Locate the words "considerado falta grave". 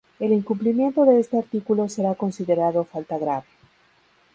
2.15-3.45